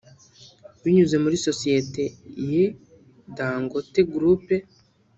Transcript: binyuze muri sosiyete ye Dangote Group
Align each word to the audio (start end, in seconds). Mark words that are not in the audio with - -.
binyuze 0.83 1.15
muri 1.23 1.35
sosiyete 1.45 2.03
ye 2.51 2.65
Dangote 3.37 4.01
Group 4.13 4.45